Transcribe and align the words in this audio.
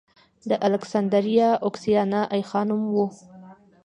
د 0.49 0.51
الکسندریه 0.67 1.49
اوکسیانا 1.65 2.21
ای 2.33 2.41
خانم 2.49 2.81
و 2.93 2.95